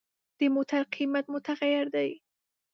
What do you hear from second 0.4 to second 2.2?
موټر قیمت متغیر دی.